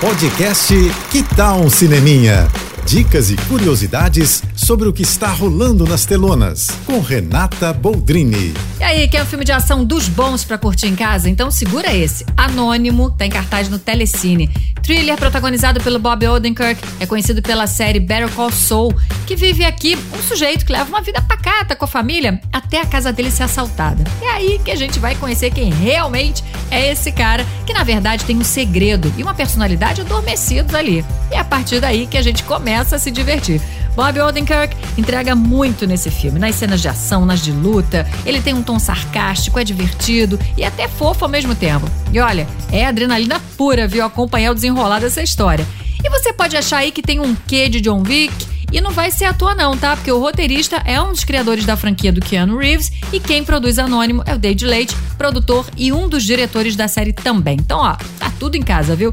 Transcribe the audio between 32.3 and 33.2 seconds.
começa a se